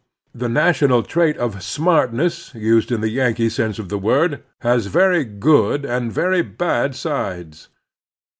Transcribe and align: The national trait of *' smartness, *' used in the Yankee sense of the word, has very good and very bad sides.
The 0.33 0.49
national 0.49 1.03
trait 1.03 1.37
of 1.37 1.61
*' 1.63 1.63
smartness, 1.77 2.55
*' 2.55 2.55
used 2.55 2.91
in 2.91 3.01
the 3.01 3.09
Yankee 3.09 3.49
sense 3.49 3.77
of 3.77 3.89
the 3.89 3.99
word, 3.99 4.41
has 4.61 4.87
very 4.87 5.23
good 5.23 5.85
and 5.85 6.11
very 6.11 6.41
bad 6.41 6.95
sides. 6.95 7.69